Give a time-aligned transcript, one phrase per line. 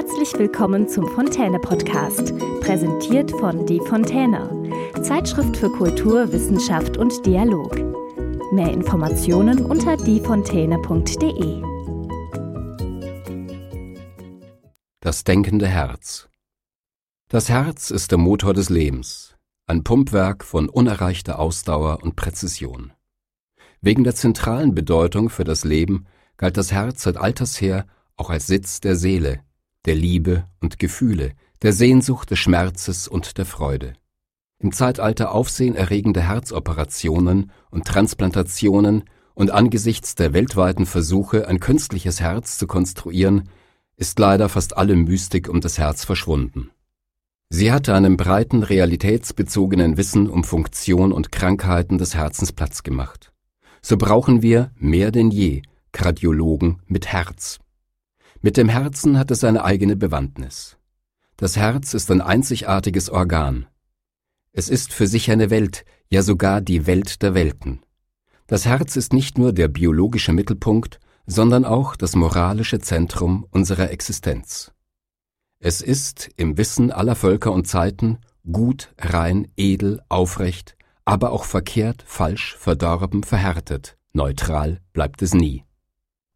[0.00, 4.48] Herzlich willkommen zum Fontäne Podcast, präsentiert von Die Fontäne,
[5.02, 7.74] Zeitschrift für Kultur, Wissenschaft und Dialog.
[8.52, 11.62] Mehr Informationen unter diefontäne.de.
[15.00, 16.28] Das denkende Herz.
[17.26, 19.34] Das Herz ist der Motor des Lebens,
[19.66, 22.92] ein Pumpwerk von unerreichter Ausdauer und Präzision.
[23.80, 26.06] Wegen der zentralen Bedeutung für das Leben
[26.36, 27.84] galt das Herz seit alters her
[28.16, 29.40] auch als Sitz der Seele,
[29.88, 33.94] der Liebe und Gefühle, der Sehnsucht des Schmerzes und der Freude.
[34.58, 42.66] Im Zeitalter aufsehenerregender Herzoperationen und Transplantationen und angesichts der weltweiten Versuche, ein künstliches Herz zu
[42.66, 43.48] konstruieren,
[43.96, 46.70] ist leider fast alle Mystik um das Herz verschwunden.
[47.48, 53.32] Sie hatte einem breiten realitätsbezogenen Wissen um Funktion und Krankheiten des Herzens Platz gemacht.
[53.80, 57.58] So brauchen wir mehr denn je Kardiologen mit Herz.
[58.40, 60.76] Mit dem Herzen hat es seine eigene Bewandtnis.
[61.36, 63.66] Das Herz ist ein einzigartiges Organ.
[64.52, 67.80] Es ist für sich eine Welt, ja sogar die Welt der Welten.
[68.46, 74.72] Das Herz ist nicht nur der biologische Mittelpunkt, sondern auch das moralische Zentrum unserer Existenz.
[75.58, 78.18] Es ist, im Wissen aller Völker und Zeiten,
[78.50, 85.64] gut, rein, edel, aufrecht, aber auch verkehrt, falsch, verdorben, verhärtet, neutral bleibt es nie.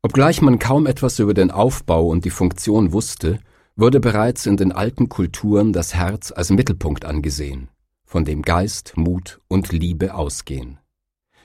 [0.04, 3.38] Obgleich man kaum etwas über den Aufbau und die Funktion wusste,
[3.76, 7.68] wurde bereits in den alten Kulturen das Herz als Mittelpunkt angesehen,
[8.04, 10.80] von dem Geist, Mut und Liebe ausgehen.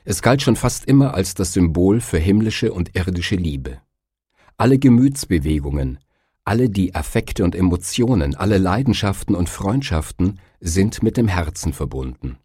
[0.05, 3.79] Es galt schon fast immer als das Symbol für himmlische und irdische Liebe.
[4.57, 5.99] Alle Gemütsbewegungen,
[6.43, 12.37] alle die Affekte und Emotionen, alle Leidenschaften und Freundschaften sind mit dem Herzen verbunden.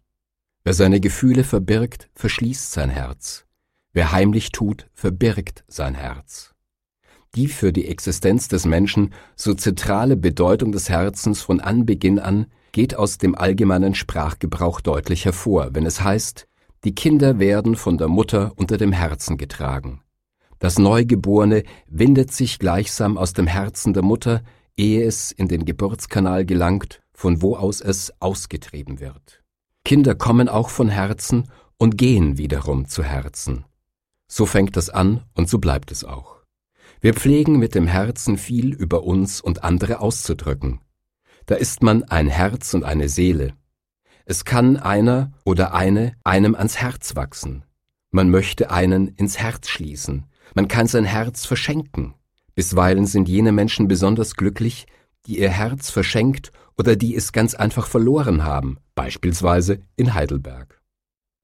[0.63, 3.47] Wer seine Gefühle verbirgt, verschließt sein Herz.
[3.93, 6.53] Wer heimlich tut, verbirgt sein Herz.
[7.35, 12.95] Die für die Existenz des Menschen so zentrale Bedeutung des Herzens von Anbeginn an geht
[12.95, 16.47] aus dem allgemeinen Sprachgebrauch deutlich hervor, wenn es heißt,
[16.83, 20.01] die Kinder werden von der Mutter unter dem Herzen getragen.
[20.59, 24.41] Das Neugeborene windet sich gleichsam aus dem Herzen der Mutter,
[24.75, 29.43] ehe es in den Geburtskanal gelangt, von wo aus es ausgetrieben wird.
[29.85, 33.65] Kinder kommen auch von Herzen und gehen wiederum zu Herzen.
[34.35, 36.37] So fängt es an und so bleibt es auch.
[37.01, 40.79] Wir pflegen mit dem Herzen viel über uns und andere auszudrücken.
[41.45, 43.53] Da ist man ein Herz und eine Seele.
[44.25, 47.63] Es kann einer oder eine einem ans Herz wachsen.
[48.09, 50.25] Man möchte einen ins Herz schließen.
[50.55, 52.15] Man kann sein Herz verschenken.
[52.55, 54.87] Bisweilen sind jene Menschen besonders glücklich,
[55.27, 60.81] die ihr Herz verschenkt oder die es ganz einfach verloren haben, beispielsweise in Heidelberg.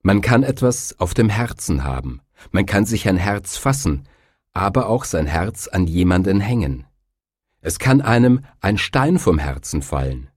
[0.02, 2.20] Man kann etwas auf dem Herzen haben,
[2.50, 4.04] man kann sich ein Herz fassen,
[4.52, 6.84] aber auch sein Herz an jemanden hängen.
[7.60, 10.28] Es kann einem ein Stein vom Herzen fallen.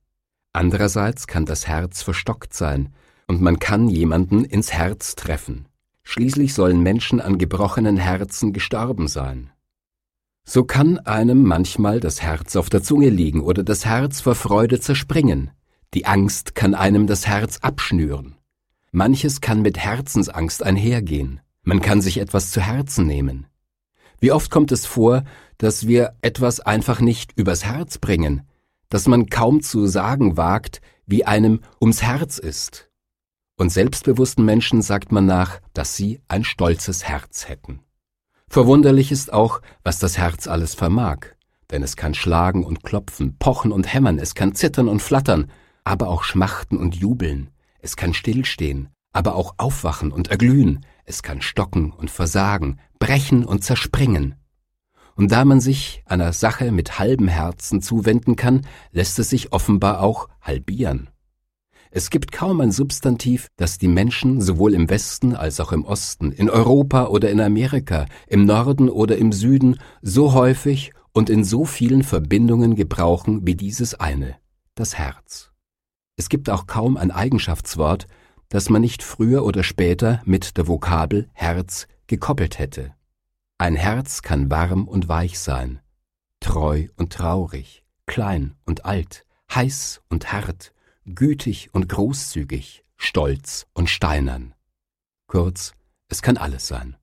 [0.52, 2.94] Andererseits kann das Herz verstockt sein
[3.28, 5.68] und man kann jemanden ins Herz treffen.
[6.04, 9.50] Schließlich sollen Menschen an gebrochenen Herzen gestorben sein.
[10.46, 14.82] So kann einem manchmal das Herz auf der Zunge liegen oder das Herz vor Freude
[14.82, 15.52] zerspringen.
[15.94, 18.36] Die Angst kann einem das Herz abschnüren.
[18.92, 21.40] Manches kann mit Herzensangst einhergehen.
[21.64, 23.48] Man kann sich etwas zu Herzen nehmen.
[24.20, 25.24] Wie oft kommt es vor,
[25.58, 28.48] dass wir etwas einfach nicht übers Herz bringen,
[28.90, 32.90] dass man kaum zu sagen wagt, wie einem ums Herz ist.
[33.58, 37.80] Und selbstbewussten Menschen sagt man nach, dass sie ein stolzes Herz hätten.
[38.50, 41.28] Verwunderlich ist auch, was das Herz alles vermag,
[41.72, 45.50] denn es kann schlagen und klopfen, pochen und hämmern, es kann zittern und flattern,
[45.84, 47.50] aber auch schmachten und jubeln,
[47.80, 53.64] es kann stillstehen, aber auch aufwachen und erglühen, es kann stocken und versagen, brechen und
[53.64, 54.36] zerspringen.
[55.16, 60.02] Und da man sich einer Sache mit halbem Herzen zuwenden kann, lässt es sich offenbar
[60.02, 61.10] auch halbieren.
[61.92, 66.32] Es gibt kaum ein Substantiv, das die Menschen sowohl im Westen als auch im Osten,
[66.32, 71.66] in Europa oder in Amerika, im Norden oder im Süden so häufig und in so
[71.66, 74.36] vielen Verbindungen gebrauchen wie dieses eine,
[74.74, 75.52] das Herz.
[76.16, 78.08] Es gibt auch kaum ein Eigenschaftswort,
[78.54, 82.94] das man nicht früher oder später mit der Vokabel Herz gekoppelt hätte.
[83.58, 85.80] Ein Herz kann warm und weich sein,
[86.40, 90.72] treu und traurig, klein und alt, heiß und hart,
[91.04, 94.54] gütig und großzügig, stolz und steinern.
[95.26, 95.74] Kurz,
[96.08, 96.96] es kann alles sein.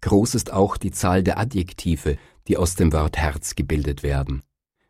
[0.00, 2.16] Groß ist auch die Zahl der Adjektive,
[2.48, 4.42] die aus dem Wort Herz gebildet werden.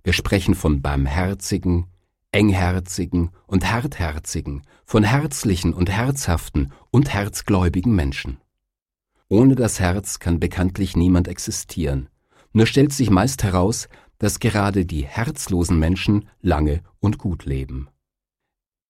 [0.05, 1.89] Wir sprechen von barmherzigen,
[2.33, 8.39] engherzigen und hartherzigen, von herzlichen und herzhaften und herzgläubigen Menschen.
[9.29, 12.09] Ohne das Herz kann bekanntlich niemand existieren.
[12.53, 13.89] Nur stellt sich meist heraus,
[14.19, 17.89] dass gerade die herzlosen Menschen lange und gut leben.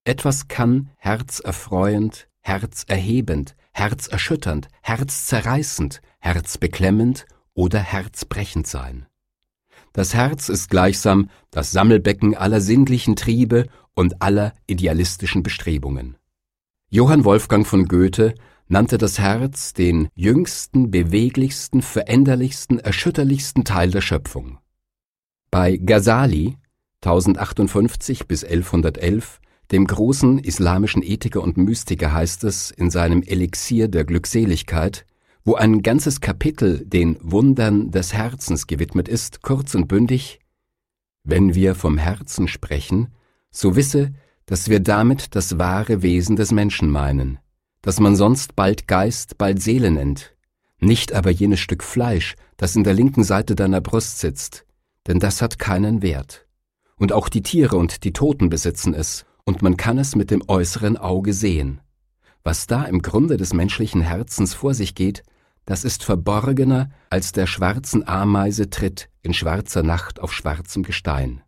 [0.05, 9.07] Etwas kann herzerfreuend, herzerhebend, herzerschütternd, herzzerreißend, herzbeklemmend oder herzbrechend sein.
[9.93, 16.17] Das Herz ist gleichsam das Sammelbecken aller sinnlichen Triebe und aller idealistischen Bestrebungen.
[16.91, 18.35] Johann Wolfgang von Goethe
[18.69, 24.59] nannte das Herz den jüngsten, beweglichsten, veränderlichsten, erschütterlichsten Teil der Schöpfung.
[25.51, 26.57] Bei Ghazali
[27.03, 29.41] 1058 bis 1111,
[29.73, 35.07] dem großen islamischen Ethiker und Mystiker heißt es in seinem Elixier der Glückseligkeit,
[35.51, 40.39] wo ein ganzes Kapitel den Wundern des Herzens gewidmet ist, kurz und bündig,
[41.25, 43.09] wenn wir vom Herzen sprechen,
[43.51, 44.13] so wisse,
[44.47, 47.41] dass wir damit das wahre Wesen des Menschen meinen,
[47.83, 50.37] das man sonst bald Geist, bald Seele nennt,
[50.79, 54.65] nicht aber jenes Stück Fleisch, das in der linken Seite deiner Brust sitzt,
[55.09, 56.47] denn das hat keinen Wert.
[56.95, 60.45] Und auch die Tiere und die Toten besitzen es, und man kann es mit dem
[60.47, 61.81] äußeren Auge sehen.
[62.45, 65.25] Was da im Grunde des menschlichen Herzens vor sich geht,
[65.71, 71.43] das ist verborgener als der schwarzen Ameise tritt in schwarzer Nacht auf schwarzem Gestein.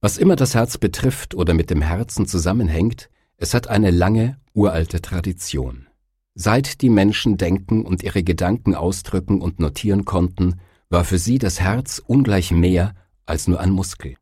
[0.00, 5.02] Was immer das Herz betrifft oder mit dem Herzen zusammenhängt, es hat eine lange, uralte
[5.02, 5.88] Tradition.
[6.36, 11.58] Seit die Menschen denken und ihre Gedanken ausdrücken und notieren konnten, war für sie das
[11.58, 12.94] Herz ungleich mehr
[13.26, 14.14] als nur ein Muskel.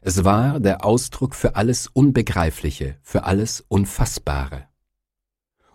[0.00, 4.67] Es war der Ausdruck für alles Unbegreifliche, für alles Unfassbare.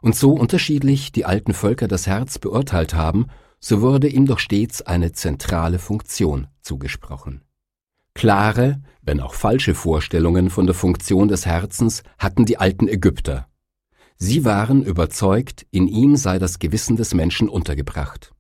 [0.04, 3.28] Und so unterschiedlich die alten Völker das Herz beurteilt haben,
[3.62, 7.46] so wurde ihm doch stets eine zentrale Funktion zugesprochen.
[8.14, 13.48] Klare, wenn auch falsche Vorstellungen von der Funktion des Herzens hatten die alten Ägypter.
[14.18, 18.34] Sie waren überzeugt, in ihm sei das Gewissen des Menschen untergebracht.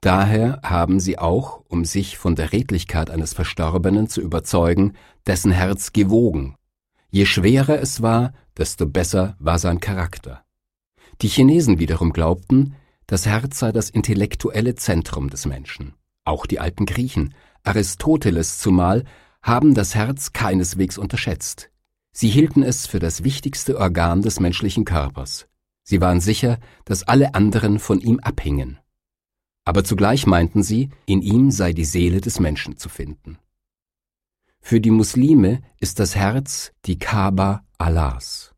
[0.00, 4.92] Daher haben sie auch, um sich von der Redlichkeit eines Verstorbenen zu überzeugen,
[5.26, 6.54] dessen Herz gewogen.
[7.10, 10.44] Je schwerer es war, desto besser war sein Charakter.
[11.22, 12.74] Die Chinesen wiederum glaubten,
[13.06, 15.94] das Herz sei das intellektuelle Zentrum des Menschen.
[16.24, 17.34] Auch die alten Griechen
[17.64, 19.04] Aristoteles zumal,
[19.42, 21.70] haben das Herz keineswegs unterschätzt.
[22.12, 25.48] Sie hielten es für das wichtigste Organ des menschlichen Körpers.
[25.84, 28.78] Sie waren sicher, dass alle anderen von ihm abhingen.
[29.64, 33.38] Aber zugleich meinten sie, in ihm sei die Seele des Menschen zu finden.
[34.60, 38.51] Für die Muslime ist das Herz die Kaaba Allahs.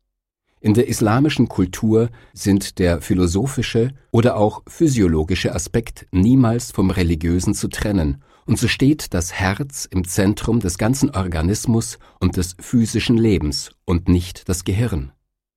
[0.65, 7.67] In der islamischen Kultur sind der philosophische oder auch physiologische Aspekt niemals vom religiösen zu
[7.67, 13.73] trennen und so steht das Herz im Zentrum des ganzen Organismus und des physischen Lebens
[13.85, 15.11] und nicht das Gehirn.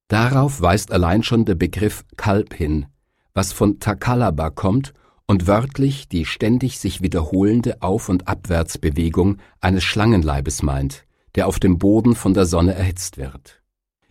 [0.09, 2.85] Darauf weist allein schon der Begriff Kalb hin,
[3.33, 4.93] was von Takalaba kommt
[5.27, 11.79] und wörtlich die ständig sich wiederholende Auf- und Abwärtsbewegung eines Schlangenleibes meint, der auf dem
[11.79, 13.58] Boden von der Sonne erhitzt wird.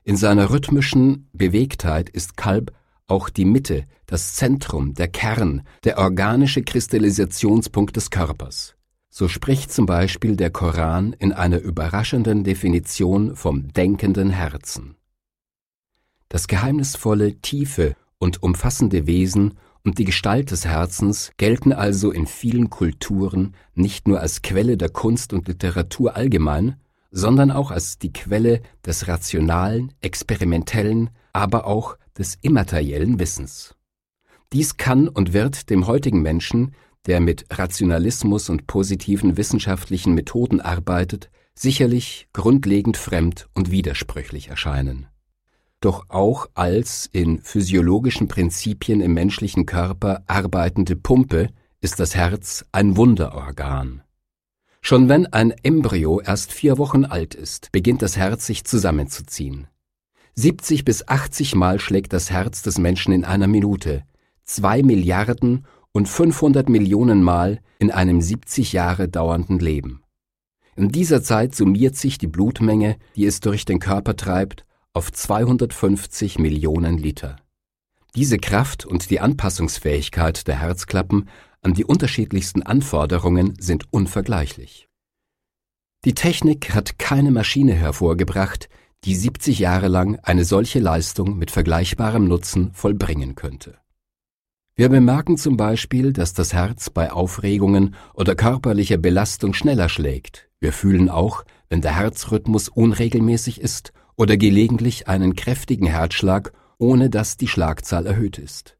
[0.08, 2.72] In seiner rhythmischen Bewegtheit ist Kalb
[3.08, 8.78] auch die Mitte, das Zentrum, der Kern, der organische Kristallisationspunkt des Körpers.
[9.10, 14.96] So spricht zum Beispiel der Koran in einer überraschenden Definition vom denkenden Herzen.
[16.30, 22.70] Das geheimnisvolle, tiefe und umfassende Wesen und die Gestalt des Herzens gelten also in vielen
[22.70, 26.78] Kulturen nicht nur als Quelle der Kunst und Literatur allgemein,
[27.18, 33.74] sondern auch als die Quelle des rationalen, experimentellen, aber auch des immateriellen Wissens.
[34.54, 36.76] Dies kann und wird dem heutigen Menschen,
[37.08, 45.08] der mit Rationalismus und positiven wissenschaftlichen Methoden arbeitet, sicherlich grundlegend fremd und widersprüchlich erscheinen.
[45.80, 51.50] Doch auch als in physiologischen Prinzipien im menschlichen Körper arbeitende Pumpe
[51.82, 54.04] ist das Herz ein Wunderorgan.
[54.88, 59.68] Schon wenn ein Embryo erst vier Wochen alt ist, beginnt das Herz sich zusammenzuziehen.
[60.36, 64.06] 70 bis 80 Mal schlägt das Herz des Menschen in einer Minute,
[64.46, 70.04] zwei Milliarden und 500 Millionen Mal in einem 70 Jahre dauernden Leben.
[70.78, 74.64] In dieser Zeit summiert sich die Blutmenge, die es durch den Körper treibt,
[74.94, 77.36] auf 250 Millionen Liter.
[78.16, 81.28] Diese Kraft und die Anpassungsfähigkeit der Herzklappen
[81.62, 84.88] an die unterschiedlichsten Anforderungen sind unvergleichlich.
[86.06, 88.70] Die Technik hat keine Maschine hervorgebracht,
[89.04, 93.78] die 70 Jahre lang eine solche Leistung mit vergleichbarem Nutzen vollbringen könnte.
[94.76, 100.50] Wir bemerken zum Beispiel, dass das Herz bei Aufregungen oder körperlicher Belastung schneller schlägt.
[100.60, 107.38] Wir fühlen auch, wenn der Herzrhythmus unregelmäßig ist oder gelegentlich einen kräftigen Herzschlag, ohne dass
[107.38, 108.77] die Schlagzahl erhöht ist.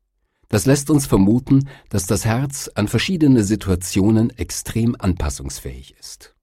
[0.50, 6.36] Das lässt uns vermuten, dass das Herz an verschiedene Situationen extrem anpassungsfähig ist.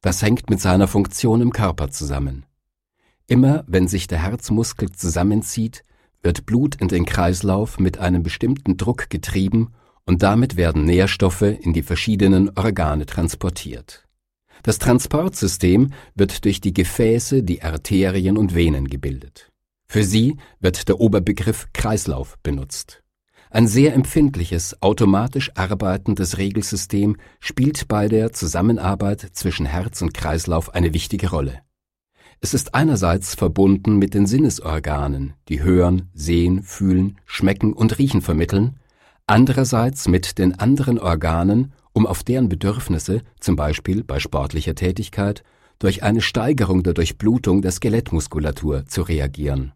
[0.00, 2.44] Das hängt mit seiner Funktion im Körper zusammen.
[3.26, 5.82] Immer wenn sich der Herzmuskel zusammenzieht,
[6.22, 9.72] wird Blut in den Kreislauf mit einem bestimmten Druck getrieben
[10.04, 14.06] und damit werden Nährstoffe in die verschiedenen Organe transportiert.
[14.62, 19.50] Das Transportsystem wird durch die Gefäße, die Arterien und Venen gebildet.
[19.86, 23.03] Für sie wird der Oberbegriff Kreislauf benutzt.
[23.54, 30.92] Ein sehr empfindliches, automatisch arbeitendes Regelsystem spielt bei der Zusammenarbeit zwischen Herz und Kreislauf eine
[30.92, 31.60] wichtige Rolle.
[32.40, 38.80] Es ist einerseits verbunden mit den Sinnesorganen, die hören, sehen, fühlen, schmecken und riechen vermitteln,
[39.28, 45.44] andererseits mit den anderen Organen, um auf deren Bedürfnisse, zum Beispiel bei sportlicher Tätigkeit,
[45.78, 49.74] durch eine Steigerung der Durchblutung der Skelettmuskulatur zu reagieren.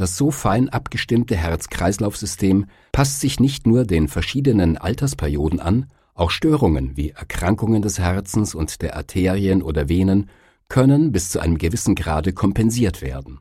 [0.00, 6.96] Das so fein abgestimmte Herz-Kreislauf-System passt sich nicht nur den verschiedenen Altersperioden an, auch Störungen
[6.96, 10.30] wie Erkrankungen des Herzens und der Arterien oder Venen
[10.70, 13.40] können bis zu einem gewissen Grade kompensiert werden.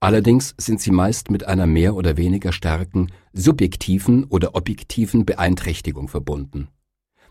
[0.00, 6.68] Allerdings sind sie meist mit einer mehr oder weniger starken subjektiven oder objektiven Beeinträchtigung verbunden.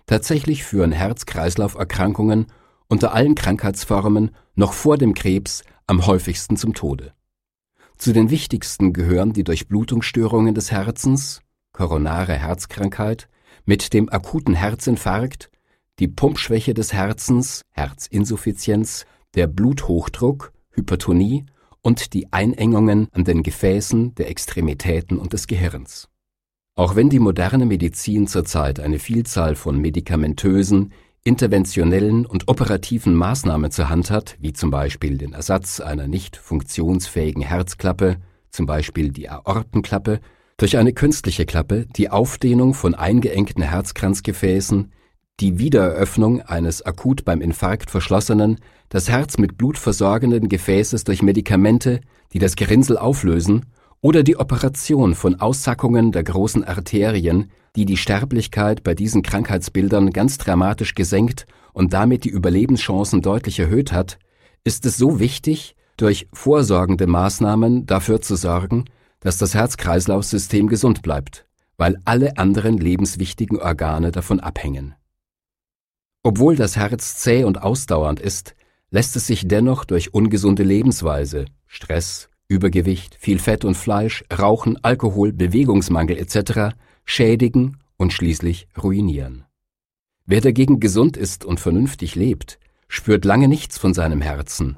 [0.05, 2.45] Tatsächlich führen Herz-Kreislauf-Erkrankungen
[2.87, 7.13] unter allen Krankheitsformen noch vor dem Krebs am häufigsten zum Tode.
[7.97, 13.29] Zu den wichtigsten gehören die Durchblutungsstörungen des Herzens, koronare Herzkrankheit,
[13.65, 15.49] mit dem akuten Herzinfarkt,
[15.99, 21.45] die Pumpschwäche des Herzens, Herzinsuffizienz, der Bluthochdruck, Hypertonie
[21.81, 26.09] und die Einengungen an den Gefäßen, der Extremitäten und des Gehirns.
[26.75, 33.89] Auch wenn die moderne Medizin zurzeit eine Vielzahl von medikamentösen, interventionellen und operativen Maßnahmen zur
[33.89, 38.17] Hand hat, wie zum Beispiel den Ersatz einer nicht funktionsfähigen Herzklappe,
[38.51, 40.19] zum Beispiel die Aortenklappe,
[40.57, 44.91] durch eine künstliche Klappe, die Aufdehnung von eingeengten Herzkranzgefäßen,
[45.39, 52.01] die Wiedereröffnung eines akut beim Infarkt verschlossenen, das Herz mit Blut versorgenden Gefäßes durch Medikamente,
[52.33, 53.65] die das Gerinnsel auflösen,
[54.01, 60.37] oder die Operation von Aussackungen der großen Arterien, die die Sterblichkeit bei diesen Krankheitsbildern ganz
[60.37, 64.19] dramatisch gesenkt und damit die Überlebenschancen deutlich erhöht hat,
[64.63, 68.85] ist es so wichtig, durch vorsorgende Maßnahmen dafür zu sorgen,
[69.19, 71.45] dass das Herz-Kreislauf-System gesund bleibt,
[71.77, 74.95] weil alle anderen lebenswichtigen Organe davon abhängen.
[76.23, 78.55] Obwohl das Herz zäh und ausdauernd ist,
[78.89, 85.33] lässt es sich dennoch durch ungesunde Lebensweise, Stress, Übergewicht, viel Fett und Fleisch, Rauchen, Alkohol,
[85.33, 86.75] Bewegungsmangel etc
[87.05, 89.45] schädigen und schließlich ruinieren.
[90.25, 94.77] Wer dagegen gesund ist und vernünftig lebt, spürt lange nichts von seinem Herzen.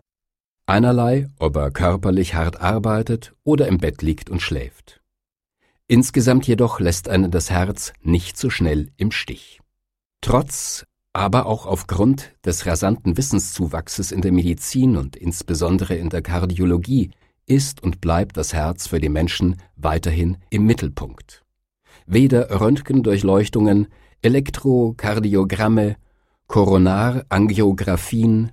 [0.65, 5.01] Einerlei, ob er körperlich hart arbeitet oder im Bett liegt und schläft.
[5.87, 9.59] Insgesamt jedoch lässt einen das Herz nicht so schnell im Stich.
[10.21, 17.11] Trotz, aber auch aufgrund des rasanten Wissenszuwachses in der Medizin und insbesondere in der Kardiologie
[17.45, 21.44] ist und bleibt das Herz für die Menschen weiterhin im Mittelpunkt
[22.05, 23.87] weder Röntgendurchleuchtungen,
[24.21, 25.95] Elektrokardiogramme,
[26.47, 28.51] Koronarangiographien,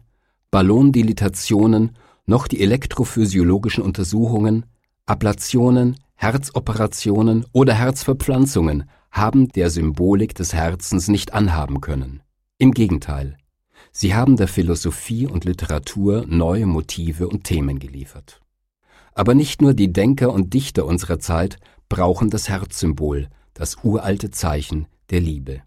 [0.50, 1.92] Ballondilitationen
[2.26, 4.66] noch die elektrophysiologischen Untersuchungen,
[5.06, 12.22] Ablationen, Herzoperationen oder Herzverpflanzungen haben der Symbolik des Herzens nicht anhaben können.
[12.58, 13.36] Im Gegenteil,
[13.90, 18.40] sie haben der Philosophie und Literatur neue Motive und Themen geliefert.
[19.14, 24.86] Aber nicht nur die Denker und Dichter unserer Zeit brauchen das Herzsymbol, das uralte Zeichen
[25.10, 25.62] der Liebe.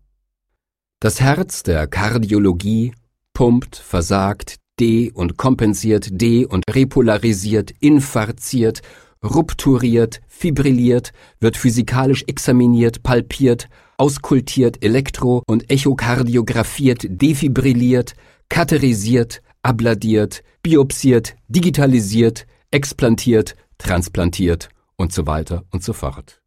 [1.00, 2.94] Das Herz der Kardiologie
[3.34, 8.82] pumpt, versagt, de- und kompensiert, de- und repolarisiert, infarziert,
[9.24, 18.14] rupturiert, fibrilliert, wird physikalisch examiniert, palpiert, auskultiert, elektro- und echokardiografiert, defibrilliert,
[18.50, 26.42] katerisiert, abladiert, biopsiert, digitalisiert, explantiert, transplantiert und so weiter und so fort.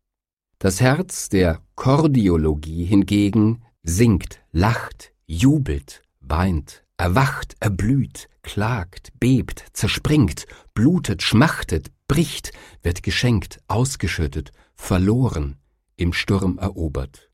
[0.61, 11.23] Das Herz der Kordiologie hingegen singt, lacht, jubelt, weint, erwacht, erblüht, klagt, bebt, zerspringt, blutet,
[11.23, 12.51] schmachtet, bricht,
[12.83, 15.59] wird geschenkt, ausgeschüttet, verloren,
[15.95, 17.31] im Sturm erobert.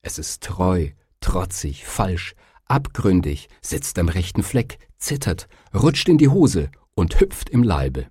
[0.00, 0.88] Es ist treu,
[1.20, 7.62] trotzig, falsch, abgründig, sitzt am rechten Fleck, zittert, rutscht in die Hose und hüpft im
[7.62, 8.06] Leibe.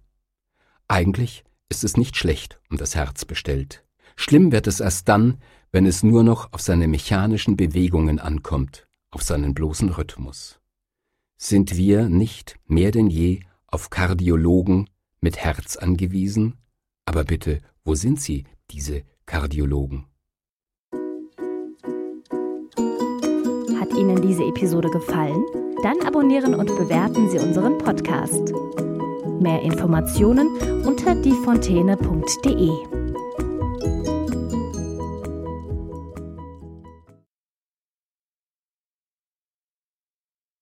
[0.87, 3.82] Eigentlich ist es nicht schlecht um das Herz bestellt.
[4.15, 5.37] Schlimm wird es erst dann,
[5.71, 10.59] wenn es nur noch auf seine mechanischen Bewegungen ankommt, auf seinen bloßen Rhythmus.
[11.37, 14.89] Sind wir nicht mehr denn je auf Kardiologen
[15.19, 16.55] mit Herz angewiesen?
[17.05, 20.05] Aber bitte, wo sind sie, diese Kardiologen?
[23.79, 25.43] Hat Ihnen diese Episode gefallen?
[25.81, 28.53] Dann abonnieren und bewerten Sie unseren Podcast.
[29.41, 30.47] Mehr Informationen
[30.85, 33.02] unter diefontäne.de